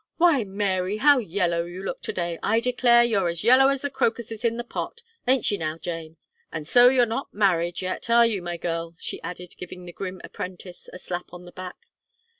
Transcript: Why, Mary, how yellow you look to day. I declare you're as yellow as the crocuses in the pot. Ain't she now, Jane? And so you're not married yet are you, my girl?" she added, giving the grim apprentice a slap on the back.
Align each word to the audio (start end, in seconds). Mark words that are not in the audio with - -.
Why, 0.17 0.43
Mary, 0.43 0.97
how 0.97 1.19
yellow 1.19 1.65
you 1.65 1.83
look 1.83 2.01
to 2.01 2.11
day. 2.11 2.39
I 2.41 2.59
declare 2.59 3.03
you're 3.03 3.27
as 3.29 3.43
yellow 3.43 3.67
as 3.67 3.83
the 3.83 3.91
crocuses 3.91 4.43
in 4.43 4.57
the 4.57 4.63
pot. 4.63 5.03
Ain't 5.27 5.45
she 5.45 5.59
now, 5.59 5.77
Jane? 5.77 6.17
And 6.51 6.67
so 6.67 6.89
you're 6.89 7.05
not 7.05 7.31
married 7.31 7.83
yet 7.83 8.09
are 8.09 8.25
you, 8.25 8.41
my 8.41 8.57
girl?" 8.57 8.95
she 8.97 9.21
added, 9.21 9.53
giving 9.59 9.85
the 9.85 9.93
grim 9.93 10.19
apprentice 10.23 10.89
a 10.91 10.97
slap 10.97 11.31
on 11.33 11.45
the 11.45 11.51
back. 11.51 11.85